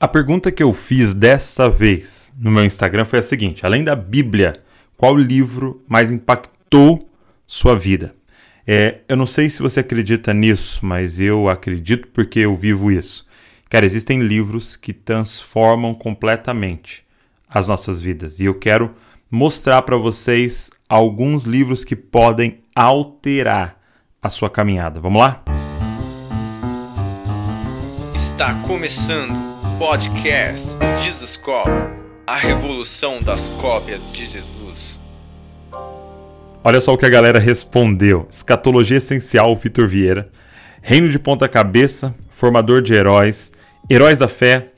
[0.00, 3.96] A pergunta que eu fiz dessa vez no meu Instagram foi a seguinte: além da
[3.96, 4.62] Bíblia,
[4.96, 7.10] qual livro mais impactou
[7.44, 8.14] sua vida?
[8.64, 13.26] É, eu não sei se você acredita nisso, mas eu acredito porque eu vivo isso.
[13.68, 17.04] Cara, existem livros que transformam completamente
[17.48, 18.94] as nossas vidas e eu quero
[19.28, 23.80] mostrar para vocês alguns livros que podem alterar
[24.22, 25.00] a sua caminhada.
[25.00, 25.42] Vamos lá?
[28.14, 29.47] Está começando
[29.78, 30.66] Podcast
[31.04, 31.70] Jesus Cop
[32.26, 35.00] A revolução das cópias de Jesus.
[36.64, 40.28] Olha só o que a galera respondeu: Escatologia Essencial, Vitor Vieira.
[40.82, 43.52] Reino de Ponta Cabeça, Formador de Heróis,
[43.88, 44.72] Heróis da Fé,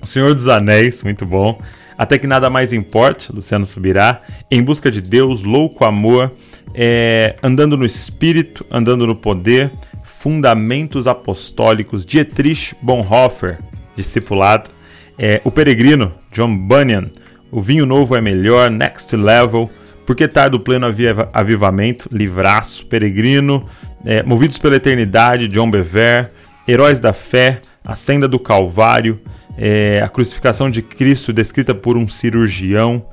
[0.00, 1.60] O Senhor dos Anéis, muito bom.
[1.98, 4.22] Até que nada mais importe, Luciano Subirá.
[4.48, 6.32] Em Busca de Deus, Louco Amor,
[6.72, 9.72] é, Andando no Espírito, Andando no Poder,
[10.04, 13.58] Fundamentos Apostólicos, Dietrich Bonhoeffer,
[13.98, 14.70] discipulado.
[15.18, 17.10] É, o Peregrino, John Bunyan.
[17.50, 19.68] O Vinho Novo é Melhor, Next Level.
[20.06, 20.86] Porque Tarde do Pleno
[21.32, 23.68] Avivamento, Livraço, Peregrino.
[24.06, 26.30] É, Movidos pela Eternidade, John Bever.
[26.66, 29.20] Heróis da Fé, A Senda do Calvário.
[29.56, 33.04] É, a Crucificação de Cristo, descrita por um cirurgião.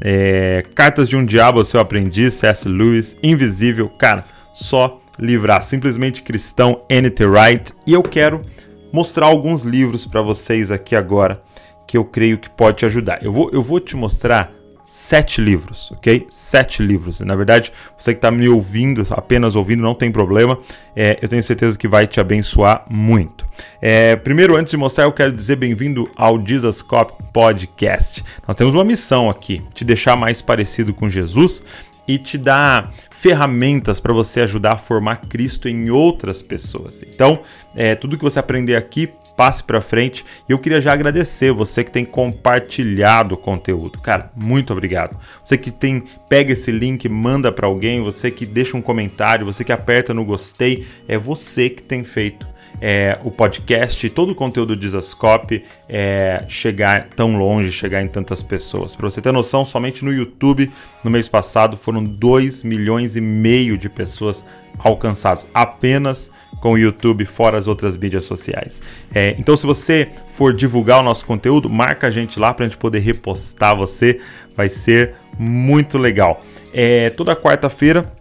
[0.00, 2.68] É, Cartas de um Diabo ao Seu Aprendiz, C.S.
[2.68, 3.16] Lewis.
[3.22, 5.62] Invisível, cara, só livrar.
[5.62, 7.24] Simplesmente Cristão, N.T.
[7.24, 7.72] Wright.
[7.86, 8.42] E eu quero
[8.92, 11.40] mostrar alguns livros para vocês aqui agora
[11.86, 13.24] que eu creio que pode te ajudar.
[13.24, 14.52] Eu vou, eu vou te mostrar
[14.84, 16.26] sete livros, ok?
[16.30, 17.20] Sete livros.
[17.20, 20.58] Na verdade, você que está me ouvindo, apenas ouvindo, não tem problema.
[20.94, 23.46] É, eu tenho certeza que vai te abençoar muito.
[23.80, 28.24] É, primeiro, antes de mostrar, eu quero dizer bem-vindo ao Jesus Cop Podcast.
[28.46, 31.62] Nós temos uma missão aqui: te deixar mais parecido com Jesus
[32.06, 37.02] e te dar ferramentas para você ajudar a formar Cristo em outras pessoas.
[37.02, 37.40] Então,
[37.74, 40.24] é, tudo que você aprender aqui, passe para frente.
[40.48, 43.98] E eu queria já agradecer você que tem compartilhado o conteúdo.
[44.00, 45.18] Cara, muito obrigado.
[45.42, 49.64] Você que tem pega esse link, manda para alguém, você que deixa um comentário, você
[49.64, 52.46] que aperta no gostei, é você que tem feito
[52.84, 58.42] é, o podcast todo o conteúdo do Zascope é, chegar tão longe, chegar em tantas
[58.42, 58.96] pessoas.
[58.96, 60.68] Para você ter noção, somente no YouTube,
[61.04, 64.44] no mês passado, foram 2 milhões e meio de pessoas
[64.80, 66.28] alcançadas, apenas
[66.60, 68.82] com o YouTube, fora as outras mídias sociais.
[69.14, 72.68] É, então, se você for divulgar o nosso conteúdo, marca a gente lá para a
[72.68, 74.20] gente poder repostar você,
[74.56, 76.44] vai ser muito legal.
[76.72, 78.12] É, toda quarta-feira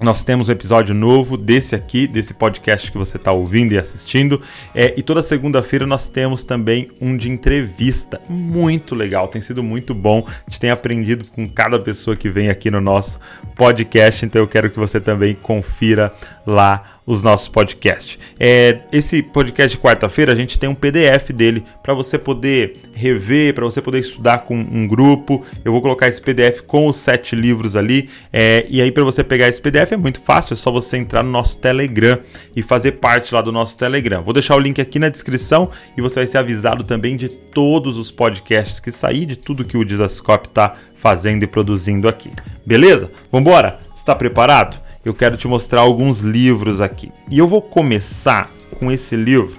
[0.00, 4.40] nós temos um episódio novo desse aqui, desse podcast que você está ouvindo e assistindo.
[4.72, 8.20] É, e toda segunda-feira nós temos também um de entrevista.
[8.28, 10.24] Muito legal, tem sido muito bom.
[10.28, 13.18] A gente tem aprendido com cada pessoa que vem aqui no nosso
[13.56, 16.14] podcast, então eu quero que você também confira
[16.48, 18.18] lá os nossos podcasts.
[18.38, 23.54] É, esse podcast de quarta-feira a gente tem um PDF dele para você poder rever,
[23.54, 25.44] para você poder estudar com um grupo.
[25.64, 28.08] Eu vou colocar esse PDF com os sete livros ali.
[28.32, 31.22] É, e aí, para você pegar esse PDF é muito fácil, é só você entrar
[31.22, 32.18] no nosso Telegram
[32.56, 34.22] e fazer parte lá do nosso Telegram.
[34.22, 37.96] Vou deixar o link aqui na descrição e você vai ser avisado também de todos
[37.96, 42.30] os podcasts que sair, de tudo que o Dizascope está fazendo e produzindo aqui.
[42.66, 43.10] Beleza?
[43.30, 43.78] Vambora?
[43.94, 44.87] Está preparado?
[45.04, 47.10] Eu quero te mostrar alguns livros aqui.
[47.30, 49.56] E eu vou começar com esse livro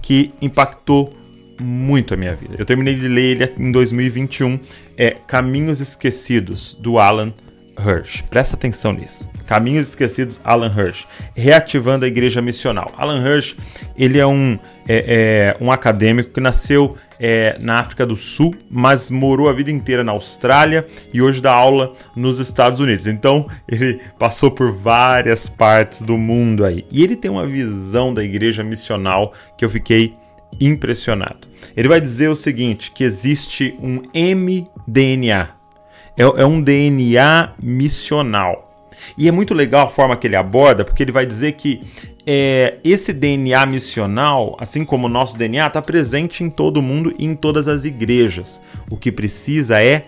[0.00, 1.12] que impactou
[1.60, 2.56] muito a minha vida.
[2.58, 4.58] Eu terminei de ler ele em 2021,
[4.96, 7.32] é Caminhos Esquecidos do Alan
[7.86, 8.22] Hirsch.
[8.30, 9.28] Presta atenção nisso.
[9.46, 11.04] Caminhos Esquecidos, Alan Hirsch.
[11.34, 12.92] Reativando a Igreja Missional.
[12.96, 13.56] Alan Hirsch,
[13.96, 19.10] ele é um, é, é, um acadêmico que nasceu é, na África do Sul, mas
[19.10, 23.06] morou a vida inteira na Austrália e hoje dá aula nos Estados Unidos.
[23.06, 26.84] Então, ele passou por várias partes do mundo aí.
[26.90, 30.14] E ele tem uma visão da Igreja Missional que eu fiquei
[30.60, 31.48] impressionado.
[31.76, 35.50] Ele vai dizer o seguinte, que existe um mDNA,
[36.16, 38.68] é, é um DNA missional.
[39.16, 41.82] E é muito legal a forma que ele aborda, porque ele vai dizer que
[42.26, 47.24] é, esse DNA missional, assim como o nosso DNA, está presente em todo mundo e
[47.24, 48.60] em todas as igrejas.
[48.90, 50.06] O que precisa é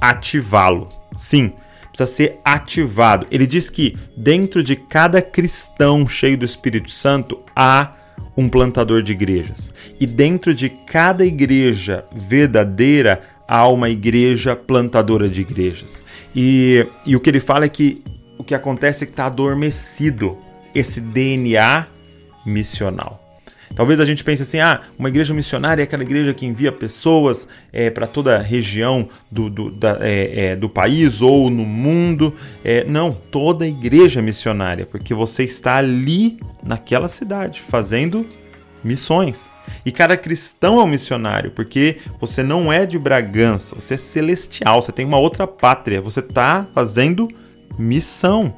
[0.00, 0.88] ativá-lo.
[1.14, 1.52] Sim,
[1.88, 3.26] precisa ser ativado.
[3.30, 7.94] Ele diz que dentro de cada cristão cheio do Espírito Santo há
[8.36, 9.72] um plantador de igrejas.
[9.98, 16.02] E dentro de cada igreja verdadeira há uma igreja plantadora de igrejas.
[16.34, 18.02] E, e o que ele fala é que
[18.38, 20.36] o que acontece é que está adormecido
[20.74, 21.86] esse DNA
[22.44, 23.20] missional.
[23.74, 27.48] Talvez a gente pense assim: ah, uma igreja missionária é aquela igreja que envia pessoas
[27.72, 32.34] é, para toda a região do, do, da, é, é, do país ou no mundo.
[32.64, 38.26] É, não, toda igreja missionária, porque você está ali naquela cidade fazendo
[38.82, 39.48] missões.
[39.84, 44.82] E cada cristão é um missionário, porque você não é de Bragança, você é celestial,
[44.82, 47.28] você tem uma outra pátria, você está fazendo
[47.78, 48.54] missão.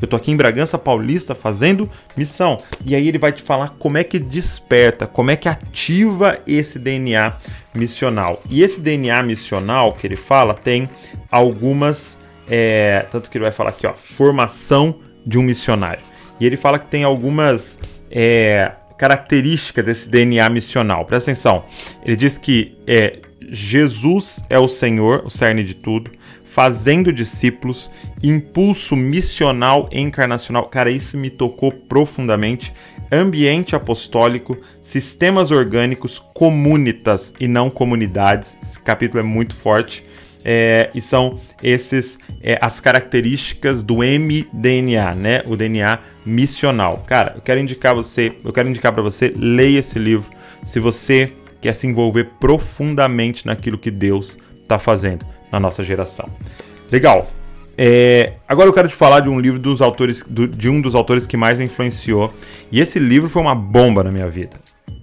[0.00, 2.58] Eu tô aqui em Bragança Paulista fazendo missão.
[2.84, 6.78] E aí ele vai te falar como é que desperta, como é que ativa esse
[6.78, 7.34] DNA
[7.74, 8.42] missional.
[8.48, 10.88] E esse DNA missional que ele fala tem
[11.30, 12.16] algumas.
[12.48, 16.02] É, tanto que ele vai falar aqui, ó, formação de um missionário.
[16.40, 17.78] E ele fala que tem algumas
[18.10, 21.06] é, características desse DNA missional.
[21.06, 21.64] Presta atenção.
[22.04, 23.20] Ele diz que é,
[23.50, 26.10] Jesus é o Senhor, o cerne de tudo
[26.50, 27.88] fazendo discípulos,
[28.20, 30.68] impulso missional e encarnacional.
[30.68, 32.74] Cara, isso me tocou profundamente.
[33.12, 38.56] Ambiente apostólico, sistemas orgânicos, comunitas e não comunidades.
[38.60, 40.04] Esse capítulo é muito forte.
[40.44, 45.42] É, e são esses é, as características do mDNA, né?
[45.46, 47.04] O DNA missional.
[47.06, 50.30] Cara, eu quero indicar você, eu quero indicar para você, leia esse livro
[50.64, 56.28] se você quer se envolver profundamente naquilo que Deus está fazendo na nossa geração.
[56.90, 57.30] Legal.
[57.76, 60.94] É, agora eu quero te falar de um livro dos autores, do, de um dos
[60.94, 62.32] autores que mais me influenciou.
[62.70, 64.56] E esse livro foi uma bomba na minha vida.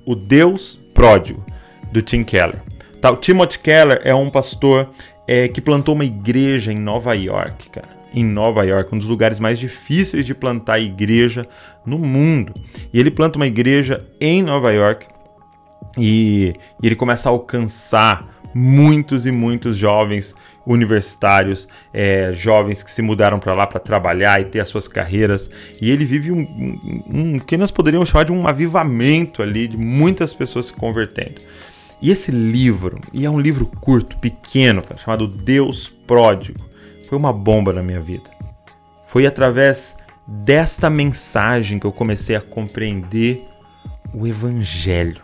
[0.06, 1.44] O Deus Pródigo,
[1.92, 2.62] do Tim Keller.
[3.02, 4.90] Tá, o Timothy Keller é um pastor
[5.28, 7.98] é, que plantou uma igreja em Nova York, cara.
[8.14, 11.46] Em Nova York, um dos lugares mais difíceis de plantar igreja
[11.86, 12.54] no mundo.
[12.94, 15.08] E ele planta uma igreja em Nova York
[15.98, 20.34] e, e ele começa a alcançar muitos e muitos jovens
[20.66, 25.50] universitários, é, jovens que se mudaram para lá para trabalhar e ter as suas carreiras.
[25.82, 29.78] E ele vive um, um, um, que nós poderíamos chamar de um avivamento ali, de
[29.78, 31.42] muitas pessoas se convertendo.
[32.02, 36.64] E esse livro, e é um livro curto, pequeno, cara, chamado Deus Pródigo,
[37.10, 38.30] foi uma bomba na minha vida.
[39.08, 39.98] Foi através
[40.28, 43.44] desta mensagem que eu comecei a compreender
[44.14, 45.22] o Evangelho.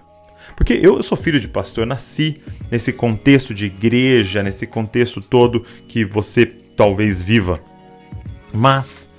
[0.55, 2.41] Porque eu sou filho de pastor, nasci
[2.71, 7.59] nesse contexto de igreja, nesse contexto todo que você talvez viva.
[8.51, 9.09] Mas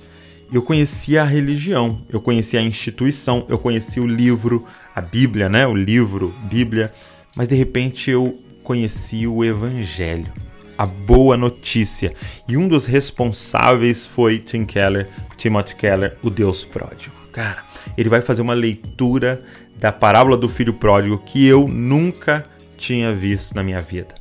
[0.51, 4.65] eu conhecia a religião, eu conhecia a instituição, eu conhecia o livro,
[4.95, 5.67] a Bíblia, né?
[5.67, 6.93] O livro, Bíblia,
[7.35, 10.31] mas de repente eu conheci o evangelho,
[10.77, 12.13] a boa notícia.
[12.47, 17.13] E um dos responsáveis foi Tim Keller, Timothy Keller, o Deus pródigo.
[17.31, 17.63] Cara,
[17.97, 19.43] ele vai fazer uma leitura
[19.77, 22.45] da parábola do filho pródigo que eu nunca
[22.77, 24.15] tinha visto na minha vida.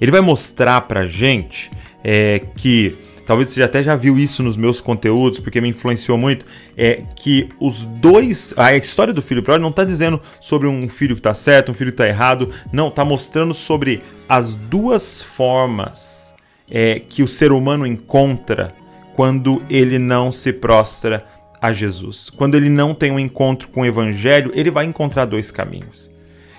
[0.00, 1.70] Ele vai mostrar pra gente
[2.04, 2.96] é, que
[3.30, 6.44] talvez você até já viu isso nos meus conteúdos, porque me influenciou muito,
[6.76, 11.14] é que os dois, a história do filho pródigo não está dizendo sobre um filho
[11.14, 16.34] que está certo, um filho que está errado, não, está mostrando sobre as duas formas
[16.68, 18.74] é, que o ser humano encontra
[19.14, 21.24] quando ele não se prostra
[21.62, 22.30] a Jesus.
[22.30, 26.10] Quando ele não tem um encontro com o evangelho, ele vai encontrar dois caminhos.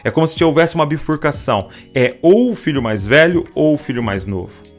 [0.05, 1.67] É como se houvesse uma bifurcação.
[1.93, 4.70] É ou o filho mais velho ou o filho mais novo.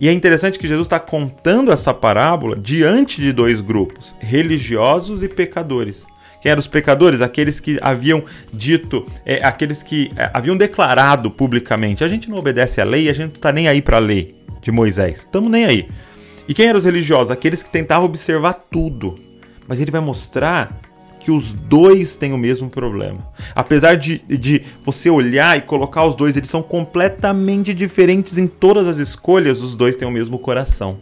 [0.00, 5.28] E é interessante que Jesus está contando essa parábola diante de dois grupos, religiosos e
[5.28, 6.06] pecadores.
[6.40, 7.20] Quem eram os pecadores?
[7.20, 12.80] Aqueles que haviam dito, é, aqueles que é, haviam declarado publicamente: a gente não obedece
[12.80, 15.18] à lei, a gente não está nem aí para a lei de Moisés.
[15.18, 15.86] Estamos nem aí.
[16.48, 17.30] E quem eram os religiosos?
[17.30, 19.18] Aqueles que tentavam observar tudo,
[19.68, 20.80] mas ele vai mostrar
[21.20, 23.28] que os dois têm o mesmo problema.
[23.54, 28.88] Apesar de, de você olhar e colocar os dois, eles são completamente diferentes em todas
[28.88, 30.98] as escolhas, os dois têm o mesmo coração.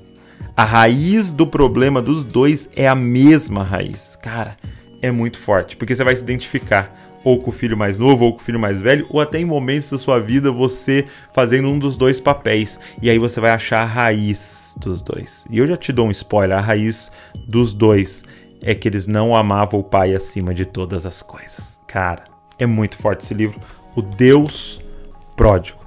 [0.56, 4.18] A raiz do problema dos dois é a mesma raiz.
[4.20, 4.56] Cara,
[5.00, 8.32] é muito forte, porque você vai se identificar ou com o filho mais novo, ou
[8.32, 11.78] com o filho mais velho, ou até em momentos da sua vida você fazendo um
[11.78, 12.78] dos dois papéis.
[13.02, 15.44] E aí você vai achar a raiz dos dois.
[15.50, 17.10] E eu já te dou um spoiler: a raiz
[17.46, 18.24] dos dois
[18.62, 21.78] é que eles não amavam o pai acima de todas as coisas.
[21.86, 22.24] Cara,
[22.58, 23.60] é muito forte esse livro,
[23.94, 24.80] O Deus
[25.36, 25.78] Pródigo.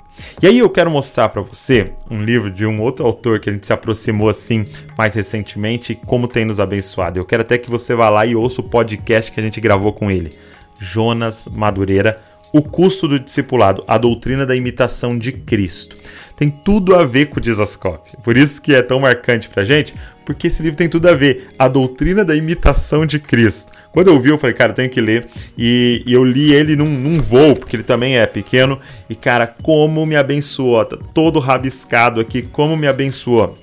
[0.42, 3.54] E aí eu quero mostrar para você um livro de um outro autor que a
[3.54, 4.66] gente se aproximou assim
[4.98, 7.20] mais recentemente como tem nos abençoado.
[7.20, 9.94] Eu quero até que você vá lá e ouça o podcast que a gente gravou
[9.94, 10.32] com ele.
[10.80, 12.22] Jonas Madureira,
[12.54, 15.96] O Custo do Discipulado, a doutrina da imitação de Cristo.
[16.42, 18.18] Tem tudo a ver com o Dizascope.
[18.24, 19.94] Por isso que é tão marcante pra gente,
[20.26, 21.50] porque esse livro tem tudo a ver.
[21.60, 23.72] A doutrina da imitação de Cristo.
[23.92, 25.28] Quando eu vi, eu falei, cara, eu tenho que ler.
[25.56, 28.80] E, e eu li ele num, num, voo, porque ele também é pequeno.
[29.08, 30.84] E, cara, como me abençoou.
[30.84, 33.56] Tá todo rabiscado aqui, como me abençoou.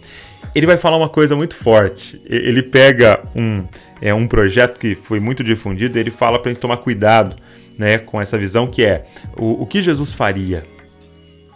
[0.55, 2.23] Ele vai falar uma coisa muito forte.
[2.27, 3.65] Ele pega um,
[4.01, 7.35] é, um projeto que foi muito difundido ele fala pra gente tomar cuidado
[7.77, 9.05] né, com essa visão que é
[9.37, 10.78] o, o que Jesus faria.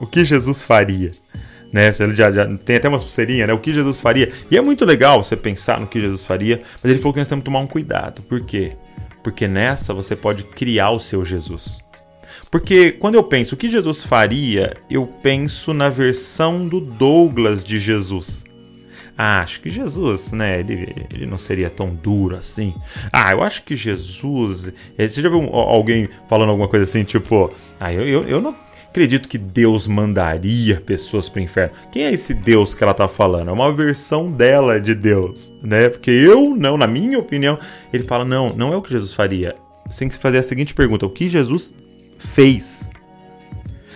[0.03, 1.13] O que Jesus faria
[1.73, 1.91] né?
[2.15, 3.55] Já, já tem até umas pulseirinhas, né?
[3.55, 4.31] O que Jesus faria.
[4.51, 7.29] E é muito legal você pensar no que Jesus faria, mas ele falou que nós
[7.29, 8.21] temos que tomar um cuidado.
[8.23, 8.73] Por quê?
[9.25, 11.81] Porque nessa você pode criar o seu Jesus.
[12.51, 17.79] Porque quando eu penso o que Jesus faria, eu penso na versão do Douglas de
[17.79, 18.45] Jesus.
[19.17, 20.61] Ah, acho que Jesus, né?
[20.61, 22.75] Ele, ele não seria tão duro assim.
[23.13, 24.73] Ah, eu acho que Jesus.
[24.99, 27.53] Eh, você já viu alguém falando alguma coisa assim, tipo.
[27.79, 28.57] Ah, eu, eu, eu não
[28.93, 31.75] acredito que Deus mandaria pessoas para o inferno.
[31.91, 33.49] Quem é esse Deus que ela tá falando?
[33.49, 35.89] É uma versão dela de Deus, né?
[35.89, 37.59] Porque eu não, na minha opinião,
[37.91, 39.57] ele fala: não, não é o que Jesus faria.
[39.91, 41.75] Você tem que fazer a seguinte pergunta: o que Jesus
[42.19, 42.91] fez?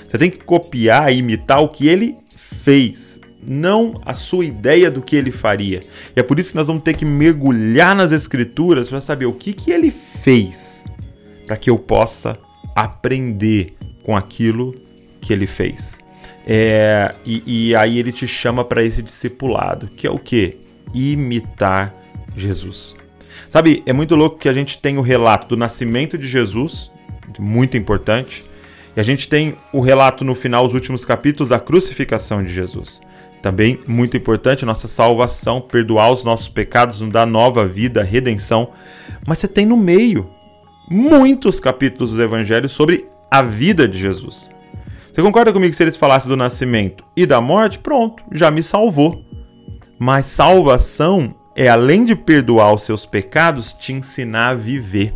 [0.09, 5.03] Você tem que copiar e imitar o que ele fez, não a sua ideia do
[5.03, 5.83] que ele faria.
[6.17, 9.35] E é por isso que nós vamos ter que mergulhar nas escrituras para saber o
[9.35, 10.83] que, que ele fez,
[11.47, 12.39] para que eu possa
[12.75, 14.86] aprender com aquilo
[15.27, 15.99] que ele fez.
[16.47, 20.59] É, e, e aí ele te chama para esse discipulado, que é o que?
[20.95, 21.93] Imitar
[22.37, 22.95] Jesus.
[23.49, 26.93] Sabe, é muito louco que a gente tem o relato do nascimento de Jesus,
[27.39, 28.45] muito importante,
[28.97, 33.01] e a gente tem o relato no final, os últimos capítulos, da crucificação de Jesus.
[33.43, 38.71] Também muito importante, nossa salvação, perdoar os nossos pecados, nos dar nova vida, redenção.
[39.27, 40.29] Mas você tem no meio
[40.89, 44.49] muitos capítulos dos evangelhos sobre a vida de Jesus.
[45.17, 48.63] Você concorda comigo que se eles falassem do nascimento e da morte, pronto, já me
[48.63, 49.25] salvou.
[49.99, 55.15] Mas salvação é além de perdoar os seus pecados, te ensinar a viver.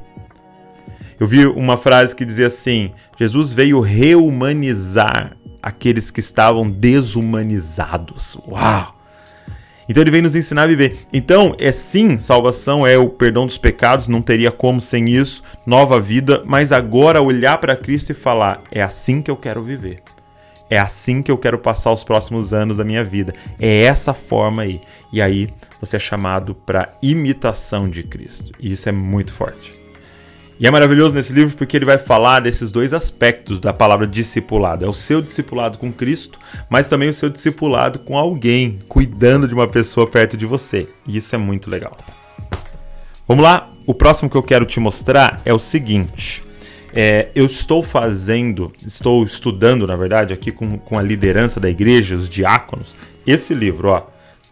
[1.19, 8.38] Eu vi uma frase que dizia assim: Jesus veio reumanizar aqueles que estavam desumanizados.
[8.49, 8.95] Uau!
[9.91, 10.99] Então ele vem nos ensinar a viver.
[11.13, 16.01] Então, é sim, salvação é o perdão dos pecados, não teria como sem isso, nova
[16.01, 20.01] vida, mas agora olhar para Cristo e falar: é assim que eu quero viver.
[20.71, 23.35] É assim que eu quero passar os próximos anos da minha vida.
[23.59, 24.81] É essa forma aí.
[25.13, 28.53] E aí você é chamado para imitação de Cristo.
[28.61, 29.80] E isso é muito forte.
[30.61, 34.85] E é maravilhoso nesse livro porque ele vai falar desses dois aspectos da palavra discipulado.
[34.85, 36.38] É o seu discipulado com Cristo,
[36.69, 40.87] mas também o seu discipulado com alguém, cuidando de uma pessoa perto de você.
[41.09, 41.97] E isso é muito legal.
[43.26, 46.43] Vamos lá, o próximo que eu quero te mostrar é o seguinte.
[46.93, 52.17] É, eu estou fazendo, estou estudando, na verdade, aqui com, com a liderança da igreja,
[52.17, 52.95] os diáconos,
[53.26, 54.02] esse livro, ó,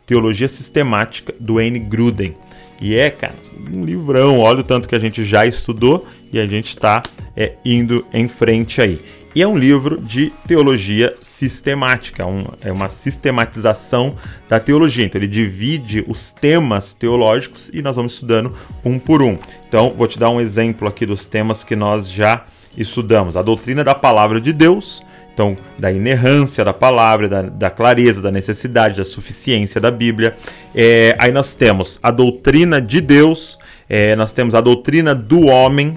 [0.06, 1.78] Teologia Sistemática, do N.
[1.80, 2.34] Gruden.
[2.80, 3.35] E é, cara,
[3.73, 4.38] um livrão.
[4.38, 7.02] Olha o tanto que a gente já estudou e a gente está
[7.37, 9.00] é, indo em frente aí.
[9.35, 14.16] E é um livro de teologia sistemática, um, é uma sistematização
[14.49, 15.04] da teologia.
[15.04, 18.54] Então ele divide os temas teológicos e nós vamos estudando
[18.85, 19.37] um por um.
[19.68, 23.85] Então vou te dar um exemplo aqui dos temas que nós já estudamos: a doutrina
[23.85, 25.02] da palavra de Deus,
[25.38, 30.37] então, da inerrância da palavra, da, da clareza, da necessidade, da suficiência da Bíblia.
[30.75, 33.57] É, aí nós temos a doutrina de Deus,
[33.88, 35.97] é, nós temos a doutrina do homem.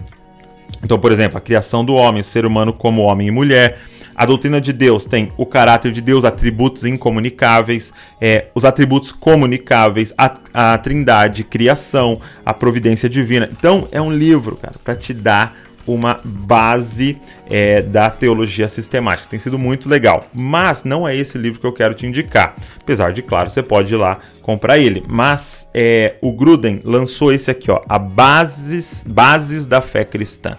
[0.83, 3.79] Então, por exemplo, a criação do homem, o ser humano como homem e mulher.
[4.15, 10.13] A doutrina de Deus tem o caráter de Deus, atributos incomunicáveis, é, os atributos comunicáveis,
[10.15, 13.49] a, a trindade, criação, a providência divina.
[13.51, 17.17] Então, é um livro, cara, para te dar uma base
[17.49, 19.29] é, da teologia sistemática.
[19.29, 20.27] Tem sido muito legal.
[20.33, 22.55] Mas não é esse livro que eu quero te indicar.
[22.81, 25.03] Apesar de, claro, você pode ir lá comprar ele.
[25.07, 30.57] Mas é, o Gruden lançou esse aqui, ó, a Bases, Bases da Fé Cristã.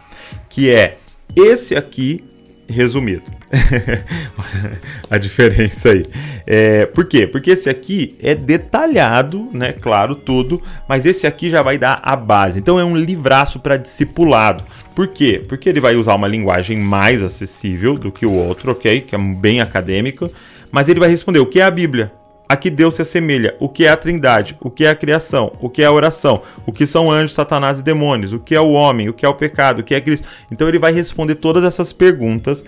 [0.49, 0.99] Que é
[1.37, 2.25] esse aqui
[2.69, 3.25] resumido.
[5.11, 6.05] a diferença aí.
[6.47, 7.27] É, por quê?
[7.27, 9.73] Porque esse aqui é detalhado, né?
[9.73, 12.59] Claro, tudo, mas esse aqui já vai dar a base.
[12.59, 14.65] Então é um livraço para discipulado.
[14.95, 15.43] Por quê?
[15.49, 19.01] Porque ele vai usar uma linguagem mais acessível do que o outro, ok?
[19.01, 20.31] Que é bem acadêmico,
[20.71, 22.13] mas ele vai responder o que é a Bíblia
[22.53, 25.55] a que Deus se assemelha, o que é a trindade, o que é a criação,
[25.59, 28.61] o que é a oração, o que são anjos, satanás e demônios, o que é
[28.61, 30.29] o homem, o que é o pecado, o que é Cristo.
[30.51, 32.63] Então ele vai responder todas essas perguntas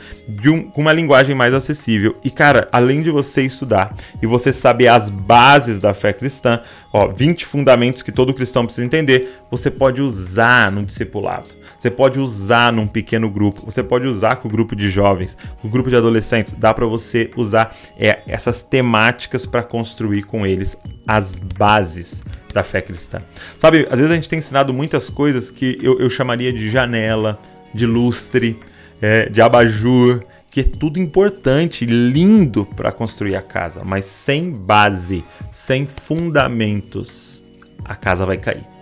[0.47, 2.17] um, com uma linguagem mais acessível.
[2.25, 7.07] E cara, além de você estudar e você saber as bases da fé cristã, ó,
[7.09, 11.51] 20 fundamentos que todo cristão precisa entender, você pode usar no discipulado.
[11.85, 15.69] Você pode usar num pequeno grupo, você pode usar com o grupo de jovens, com
[15.69, 16.55] o grupo de adolescentes.
[16.55, 22.25] Dá para você usar é, essas temáticas para construir com eles as bases
[22.55, 23.21] da fé cristã.
[23.59, 27.39] Sabe, às vezes a gente tem ensinado muitas coisas que eu, eu chamaria de janela,
[27.75, 28.59] de lustre,
[29.03, 35.23] é, de abajur, que é tudo importante, lindo para construir a casa, mas sem base,
[35.53, 37.45] sem fundamentos,
[37.85, 38.74] a casa vai cair.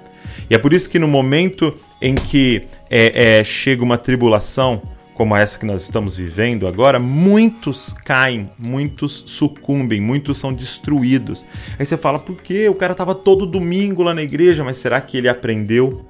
[0.49, 4.83] E é por isso que no momento em que é, é, chega uma tribulação,
[5.15, 11.45] como essa que nós estamos vivendo agora, muitos caem, muitos sucumbem, muitos são destruídos.
[11.79, 12.69] Aí você fala, por quê?
[12.69, 16.05] O cara estava todo domingo lá na igreja, mas será que ele aprendeu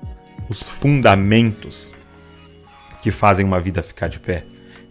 [0.48, 1.92] os fundamentos
[3.02, 4.44] que fazem uma vida ficar de pé?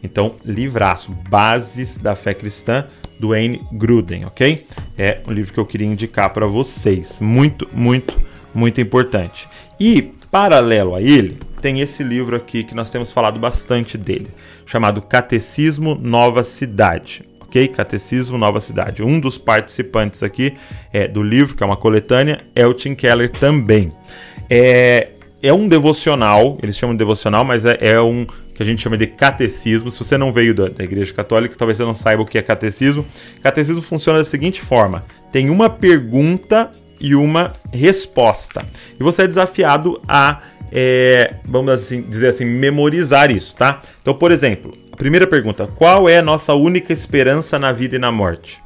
[0.03, 2.85] Então, livraço, Bases da Fé Cristã,
[3.19, 4.65] do Wayne Gruden, ok?
[4.97, 7.19] É um livro que eu queria indicar para vocês.
[7.19, 8.19] Muito, muito,
[8.53, 9.47] muito importante.
[9.79, 14.29] E, paralelo a ele, tem esse livro aqui que nós temos falado bastante dele,
[14.65, 17.23] chamado Catecismo Nova Cidade.
[17.41, 17.67] Ok?
[17.67, 19.03] Catecismo Nova Cidade.
[19.03, 20.53] Um dos participantes aqui
[20.93, 23.91] é, do livro, que é uma coletânea, é o Tim Keller também.
[24.49, 25.09] É,
[25.43, 28.97] é um devocional, eles chamam de devocional, mas é, é, um que a gente chama
[28.97, 29.89] de catecismo.
[29.89, 32.41] Se você não veio da, da, Igreja Católica, talvez você não saiba o que é
[32.41, 33.05] catecismo.
[33.41, 36.69] Catecismo funciona da seguinte forma: tem uma pergunta
[37.01, 38.65] e uma resposta.
[38.99, 40.41] E você é desafiado a,
[40.71, 43.81] é, vamos assim, dizer assim, memorizar isso, tá?
[44.01, 47.99] Então, por exemplo, a primeira pergunta: qual é a nossa única esperança na vida e
[47.99, 48.61] na morte?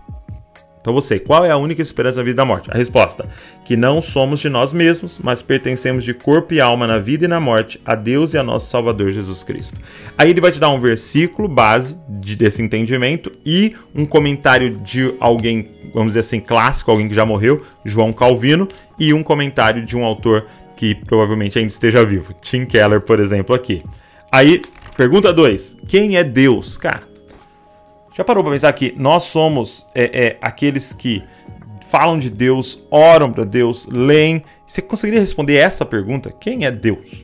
[0.85, 2.69] Então você, qual é a única esperança na vida e na morte?
[2.69, 3.27] A resposta:
[3.65, 7.27] que não somos de nós mesmos, mas pertencemos de corpo e alma na vida e
[7.27, 9.75] na morte a Deus e a nosso Salvador Jesus Cristo.
[10.15, 15.11] Aí ele vai te dar um versículo base de, desse entendimento e um comentário de
[15.19, 18.67] alguém, vamos dizer assim, clássico, alguém que já morreu, João Calvino,
[18.99, 20.45] e um comentário de um autor
[20.77, 23.83] que provavelmente ainda esteja vivo, Tim Keller, por exemplo, aqui.
[24.31, 24.61] Aí,
[24.95, 26.77] pergunta 2: quem é Deus?
[26.77, 27.14] Cara,
[28.15, 31.21] já parou para pensar que nós somos é, é, aqueles que
[31.89, 34.41] falam de Deus, oram para Deus, leem?
[34.65, 36.31] Você conseguiria responder essa pergunta?
[36.31, 37.23] Quem é Deus?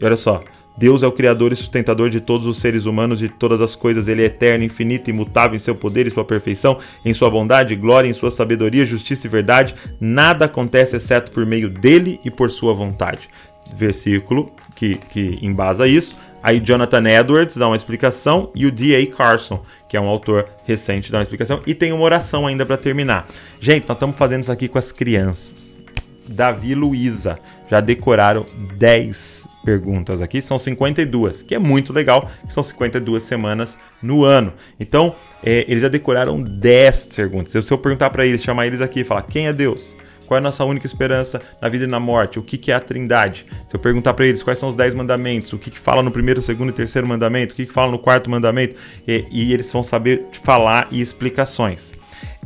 [0.00, 0.42] E olha só,
[0.76, 4.08] Deus é o Criador e sustentador de todos os seres humanos, de todas as coisas.
[4.08, 8.08] Ele é eterno, infinito, imutável em seu poder e sua perfeição, em sua bondade, glória,
[8.08, 9.76] em sua sabedoria, justiça e verdade.
[10.00, 13.28] Nada acontece exceto por meio dele e por sua vontade.
[13.76, 16.18] Versículo que, que embasa isso.
[16.44, 19.06] Aí Jonathan Edwards dá uma explicação e o D.A.
[19.16, 21.62] Carson, que é um autor recente, dá uma explicação.
[21.66, 23.26] E tem uma oração ainda para terminar.
[23.58, 25.82] Gente, nós estamos fazendo isso aqui com as crianças.
[26.28, 27.38] Davi e Luísa
[27.70, 28.44] já decoraram
[28.76, 34.52] 10 perguntas aqui, são 52, que é muito legal, são 52 semanas no ano.
[34.78, 37.64] Então, é, eles já decoraram 10 perguntas.
[37.64, 40.40] Se eu perguntar para eles, chamar eles aqui e falar quem é Deus, qual é
[40.40, 42.38] a nossa única esperança na vida e na morte?
[42.38, 43.46] O que, que é a trindade?
[43.68, 46.10] Se eu perguntar para eles quais são os dez mandamentos, o que, que fala no
[46.10, 48.74] primeiro, segundo e terceiro mandamento, o que, que fala no quarto mandamento,
[49.06, 51.92] e, e eles vão saber falar e explicações.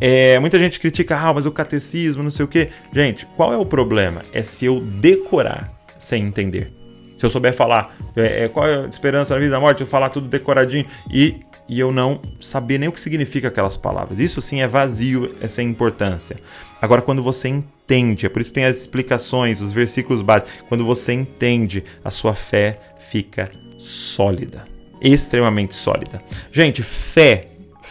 [0.00, 2.68] É, muita gente critica, ah, mas o catecismo, não sei o que.
[2.92, 4.22] Gente, qual é o problema?
[4.32, 6.72] É se eu decorar sem entender.
[7.18, 9.80] Se eu souber falar é, é, qual é a esperança na vida e na morte,
[9.80, 14.18] eu falar tudo decoradinho e, e eu não saber nem o que significa aquelas palavras.
[14.18, 16.36] Isso sim é vazio, é sem importância.
[16.80, 20.84] Agora, quando você entende, é por isso que tem as explicações, os versículos básicos, quando
[20.84, 22.78] você entende, a sua fé
[23.10, 24.66] fica sólida.
[25.00, 26.22] Extremamente sólida.
[26.50, 27.48] Gente, fé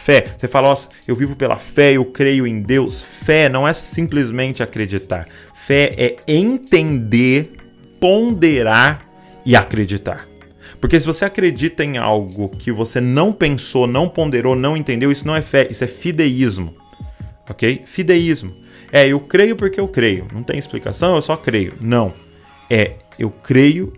[0.08, 0.24] fé.
[0.38, 3.02] Você fala, nossa, eu vivo pela fé, eu creio em Deus.
[3.02, 5.28] Fé não é simplesmente acreditar.
[5.54, 7.52] Fé é entender,
[8.00, 9.02] ponderar
[9.44, 10.26] e acreditar.
[10.80, 15.26] Porque se você acredita em algo que você não pensou, não ponderou, não entendeu, isso
[15.26, 16.74] não é fé, isso é fideísmo.
[17.48, 17.82] Ok?
[17.86, 18.54] Fideísmo.
[18.92, 20.26] É, eu creio porque eu creio.
[20.32, 21.74] Não tem explicação, eu só creio.
[21.80, 22.12] Não.
[22.70, 23.92] É, eu creio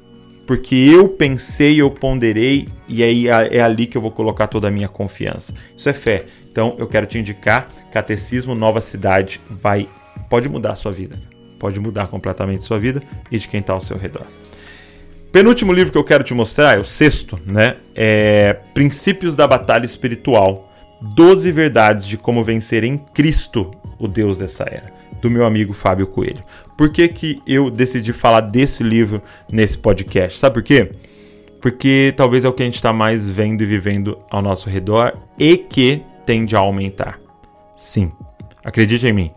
[0.47, 4.69] porque eu pensei, eu ponderei e aí é, é ali que eu vou colocar toda
[4.69, 5.55] a minha confiança.
[5.77, 6.25] Isso é fé.
[6.51, 9.88] Então eu quero te indicar Catecismo Nova Cidade vai
[10.29, 11.21] pode mudar a sua vida.
[11.59, 14.27] Pode mudar completamente a sua vida e de quem está ao seu redor.
[15.33, 17.77] Penúltimo livro que eu quero te mostrar, é o sexto, né?
[17.95, 20.66] É Princípios da Batalha Espiritual.
[21.01, 26.07] 12 verdades de como vencer em Cristo o Deus dessa era, do meu amigo Fábio
[26.07, 26.43] Coelho.
[26.77, 30.38] Por que, que eu decidi falar desse livro nesse podcast?
[30.38, 30.90] Sabe por quê?
[31.61, 35.16] Porque talvez é o que a gente está mais vendo e vivendo ao nosso redor
[35.38, 37.19] e que tende a aumentar.
[37.77, 38.12] Sim,
[38.62, 39.31] acredite em mim,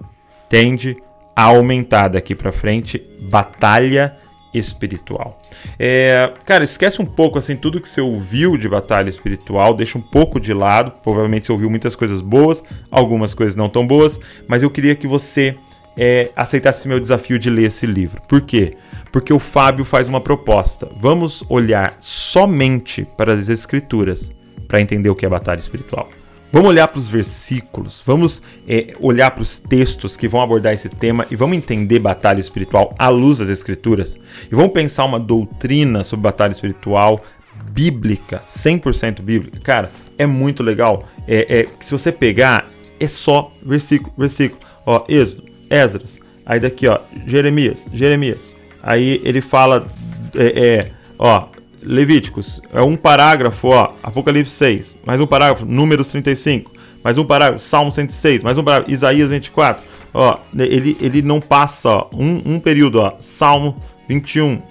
[0.50, 0.98] tende
[1.36, 4.18] a aumentar daqui para frente batalha
[4.54, 5.42] espiritual.
[5.80, 10.02] É, cara, esquece um pouco assim tudo que você ouviu de batalha espiritual, deixa um
[10.02, 10.92] pouco de lado.
[11.04, 15.08] Provavelmente você ouviu muitas coisas boas, algumas coisas não tão boas, mas eu queria que
[15.08, 15.56] você
[15.98, 18.22] é, aceitasse meu desafio de ler esse livro.
[18.28, 18.76] Por quê?
[19.12, 20.90] Porque o Fábio faz uma proposta.
[20.98, 24.32] Vamos olhar somente para as escrituras
[24.68, 26.10] para entender o que é batalha espiritual.
[26.54, 30.88] Vamos olhar para os versículos, vamos é, olhar para os textos que vão abordar esse
[30.88, 34.20] tema e vamos entender batalha espiritual à luz das Escrituras.
[34.52, 37.24] E vamos pensar uma doutrina sobre batalha espiritual
[37.72, 39.60] bíblica, 100% bíblica.
[39.62, 41.08] Cara, é muito legal.
[41.28, 44.62] É, é, se você pegar, é só versículo, versículo.
[44.86, 46.20] Ó, Êxodo, Esdras.
[46.46, 48.56] Aí daqui, ó, Jeremias, Jeremias.
[48.84, 49.88] Aí ele fala,
[50.36, 51.48] é, é ó,
[51.86, 56.72] Levíticos, é um parágrafo, ó, Apocalipse 6, mais um parágrafo, Números 35,
[57.04, 61.90] mais um parágrafo, Salmo 106, mais um parágrafo, Isaías 24, ó, ele, ele não passa
[61.90, 64.62] ó, um, um período, ó, Salmo 21,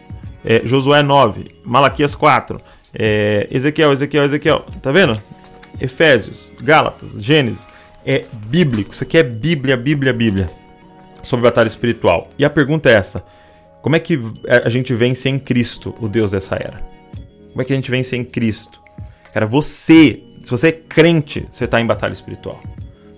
[0.44, 2.60] é, Josué 9, Malaquias 4,
[2.94, 4.66] É, Ezequiel, Ezequiel, Ezequiel.
[4.82, 5.18] Tá vendo?
[5.80, 7.66] Efésios, Gálatas, Gênesis.
[8.04, 8.92] É bíblico.
[8.92, 10.50] Isso aqui é Bíblia, Bíblia, Bíblia.
[11.22, 12.28] Sobre batalha espiritual.
[12.36, 13.24] E a pergunta é essa:
[13.80, 16.91] Como é que a gente vence em Cristo, o Deus dessa era?
[17.52, 18.80] Como é que a gente vence em Cristo?
[19.32, 22.60] Cara, você, se você é crente, você está em batalha espiritual.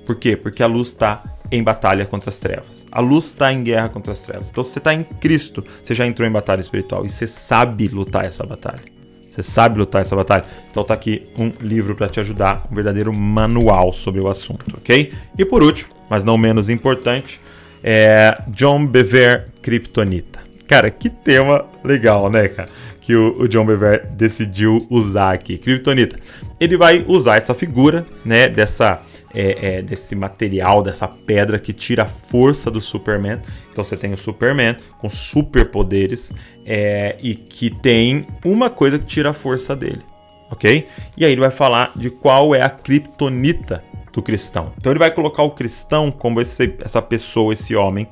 [0.05, 0.37] Por quê?
[0.37, 2.87] Porque a luz está em batalha contra as trevas.
[2.91, 4.51] A luz está em guerra contra as trevas.
[4.51, 7.89] Então, se você está em Cristo, você já entrou em batalha espiritual e você sabe
[7.89, 8.95] lutar essa batalha.
[9.35, 10.45] Você sabe lutar essa batalha.
[10.71, 15.13] Então tá aqui um livro para te ajudar, um verdadeiro manual sobre o assunto, ok?
[15.37, 17.41] E por último, mas não menos importante,
[17.83, 20.39] é John Bever Kryptonita.
[20.69, 22.69] Cara, que tema legal, né, cara?
[23.05, 25.59] Que o, o John Bever decidiu usar aqui.
[25.59, 26.19] Kryptonita.
[26.59, 29.03] Ele vai usar essa figura, né, dessa
[29.35, 33.41] é, é, desse material, dessa pedra que tira a força do Superman.
[33.73, 36.33] Então você tem o Superman com superpoderes
[36.65, 40.03] é, e que tem uma coisa que tira a força dele,
[40.51, 40.87] ok?
[41.17, 44.73] E aí ele vai falar de qual é a criptonita do cristão.
[44.79, 48.07] Então ele vai colocar o cristão como esse, essa pessoa, esse homem,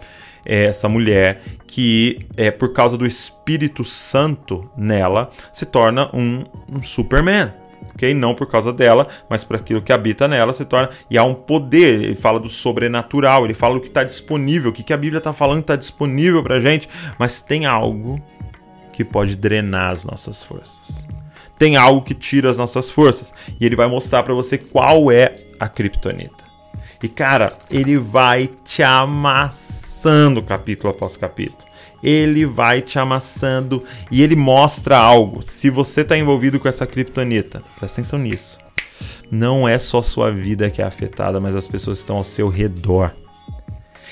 [0.44, 6.82] é, essa mulher que, é, por causa do Espírito Santo nela, se torna um, um
[6.82, 7.52] Superman
[7.94, 8.14] ok?
[8.14, 10.90] Não por causa dela, mas por aquilo que habita nela se torna.
[11.10, 14.74] E há um poder, ele fala do sobrenatural, ele fala do que está disponível, o
[14.74, 18.20] que, que a Bíblia está falando está disponível para gente, mas tem algo
[18.92, 21.06] que pode drenar as nossas forças.
[21.58, 23.32] Tem algo que tira as nossas forças.
[23.60, 26.51] E ele vai mostrar para você qual é a criptonita.
[27.02, 31.62] E cara, ele vai te amassando capítulo após capítulo
[32.02, 35.40] ele vai te amassando e ele mostra algo.
[35.42, 38.58] Se você está envolvido com essa criptonita, presta atenção nisso.
[39.30, 43.12] Não é só sua vida que é afetada, mas as pessoas estão ao seu redor.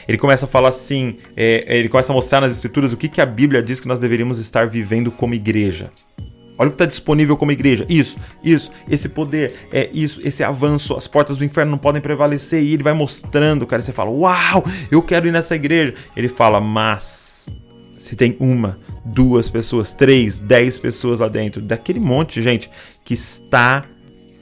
[0.08, 3.20] Ele começa a falar assim, é, ele começa a mostrar nas escrituras o que, que
[3.20, 5.90] a Bíblia diz que nós deveríamos estar vivendo como igreja.
[6.60, 7.86] Olha o que está disponível como igreja.
[7.88, 12.62] Isso, isso, esse poder, é isso, esse avanço, as portas do inferno não podem prevalecer.
[12.62, 13.80] E ele vai mostrando, cara.
[13.80, 15.94] Você fala, uau, eu quero ir nessa igreja.
[16.14, 17.48] Ele fala, mas
[17.96, 22.70] se tem uma, duas pessoas, três, dez pessoas lá dentro, daquele monte de gente
[23.02, 23.86] que está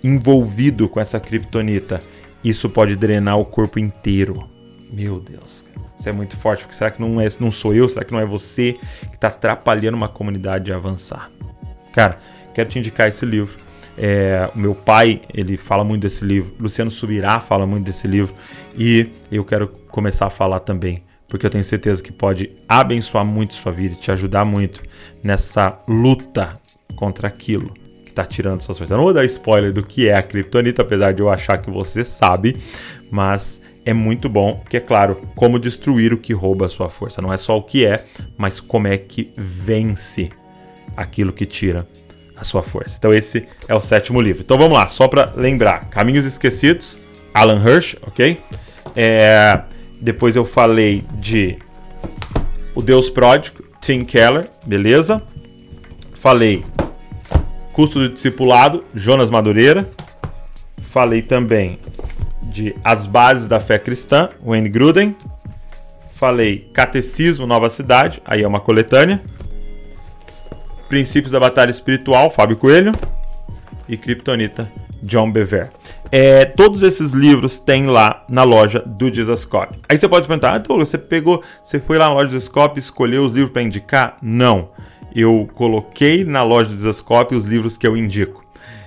[0.03, 2.01] envolvido com essa criptonita,
[2.43, 4.49] isso pode drenar o corpo inteiro.
[4.93, 5.65] Meu Deus,
[5.97, 7.89] isso é muito forte, porque será que não, é, não sou eu?
[7.89, 8.73] Será que não é você
[9.09, 11.31] que está atrapalhando uma comunidade a avançar?
[11.93, 12.19] Cara,
[12.55, 13.59] quero te indicar esse livro.
[13.97, 16.55] É, o meu pai, ele fala muito desse livro.
[16.59, 18.35] Luciano Subirá fala muito desse livro.
[18.77, 23.53] E eu quero começar a falar também porque eu tenho certeza que pode abençoar muito
[23.53, 24.83] sua vida e te ajudar muito
[25.23, 26.59] nessa luta
[26.97, 27.75] contra aquilo
[28.05, 28.91] que está tirando suas forças.
[28.91, 31.71] Eu não vou dar spoiler do que é a Kryptonita, apesar de eu achar que
[31.71, 32.57] você sabe,
[33.11, 37.21] mas é muito bom, que é claro, como destruir o que rouba a sua força.
[37.21, 38.05] Não é só o que é,
[38.37, 40.31] mas como é que vence
[40.99, 41.87] aquilo que tira
[42.37, 42.97] a sua força.
[42.99, 44.43] Então esse é o sétimo livro.
[44.43, 46.99] Então vamos lá, só para lembrar, Caminhos Esquecidos,
[47.33, 48.41] Alan Hirsch, ok?
[48.97, 49.63] É
[50.01, 51.59] depois eu falei de
[52.75, 55.23] O Deus Pródigo, Tim Keller, beleza?
[56.15, 56.65] Falei
[57.73, 59.89] Custo do Discipulado, Jonas Madureira.
[60.83, 61.79] Falei também
[62.43, 65.17] de As Bases da Fé Cristã, Wayne Gruden.
[66.15, 69.21] Falei Catecismo Nova Cidade, aí é uma coletânea.
[70.89, 72.93] Princípios da Batalha Espiritual, Fábio Coelho.
[73.89, 74.71] E Kryptonita,
[75.03, 75.71] John Bever.
[76.11, 79.79] É, todos esses livros tem lá na loja do Dizascope.
[79.89, 82.79] Aí você pode perguntar, ah, Douglas, você pegou, você foi lá na loja do Dizascope
[82.79, 84.19] e escolheu os livros para indicar?
[84.21, 84.71] Não.
[85.15, 88.45] Eu coloquei na loja do Dizascope os livros que eu indico.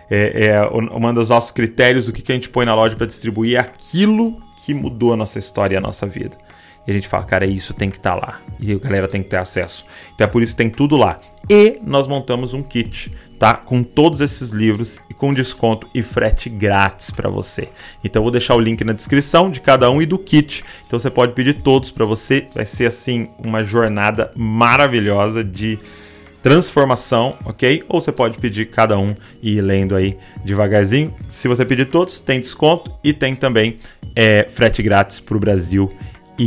[0.10, 3.08] É, é um dos nossos critérios do que, que a gente põe na loja para
[3.08, 6.38] distribuir é aquilo que mudou a nossa história e a nossa vida.
[6.86, 8.42] E a gente fala, cara, isso tem que estar tá lá.
[8.60, 9.86] E a galera tem que ter acesso.
[10.16, 11.20] Então é por isso que tem tudo lá.
[11.50, 13.56] E nós montamos um kit, tá?
[13.56, 17.70] Com todos esses livros e com desconto e frete grátis para você.
[18.04, 20.64] Então eu vou deixar o link na descrição de cada um e do kit.
[20.88, 22.48] Então você pode pedir todos para você.
[22.54, 25.80] Vai ser assim uma jornada maravilhosa de
[26.42, 27.84] transformação, ok?
[27.88, 31.14] Ou você pode pedir cada um e ir lendo aí devagarzinho.
[31.30, 33.78] Se você pedir todos, tem desconto e tem também
[34.16, 35.92] é, frete grátis para o Brasil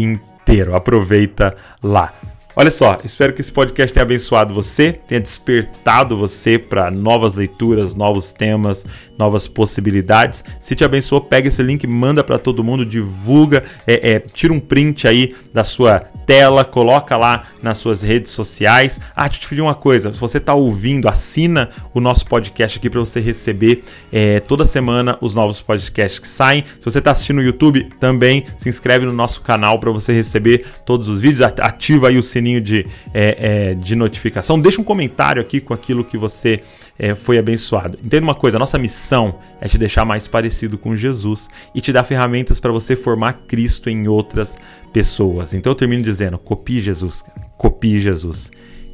[0.02, 0.74] inteiro.
[0.74, 2.12] Aproveita lá.
[2.56, 7.96] Olha só, espero que esse podcast tenha abençoado você, tenha despertado você para novas leituras,
[7.96, 8.86] novos temas,
[9.18, 10.44] novas possibilidades.
[10.60, 14.60] Se te abençoou, pega esse link, manda para todo mundo, divulga, é, é, tira um
[14.60, 19.00] print aí da sua tela, coloca lá nas suas redes sociais.
[19.16, 22.78] Ah, deixa eu te pedir uma coisa: se você está ouvindo, assina o nosso podcast
[22.78, 26.64] aqui para você receber é, toda semana os novos podcasts que saem.
[26.78, 30.64] Se você está assistindo no YouTube, também se inscreve no nosso canal para você receber
[30.86, 31.42] todos os vídeos.
[31.42, 35.72] Ativa aí o sininho sininho de, é, é, de notificação, deixa um comentário aqui com
[35.72, 36.60] aquilo que você
[36.98, 37.98] é, foi abençoado.
[38.04, 42.04] Entenda uma coisa: nossa missão é te deixar mais parecido com Jesus e te dar
[42.04, 44.56] ferramentas para você formar Cristo em outras
[44.92, 45.54] pessoas.
[45.54, 47.24] Então eu termino dizendo: copie Jesus,
[47.56, 48.50] copie Jesus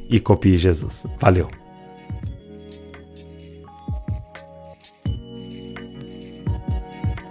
[0.09, 1.05] e copie Jesus.
[1.19, 1.60] Valeu!